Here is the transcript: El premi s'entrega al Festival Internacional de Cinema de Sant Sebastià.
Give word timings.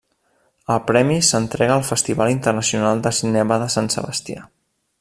El 0.75 0.79
premi 0.91 1.17
s'entrega 1.27 1.75
al 1.81 1.85
Festival 1.89 2.33
Internacional 2.37 3.05
de 3.09 3.13
Cinema 3.19 3.59
de 3.65 3.69
Sant 3.75 3.91
Sebastià. 3.97 4.49